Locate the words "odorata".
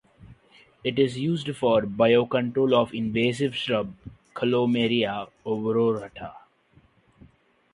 5.45-6.33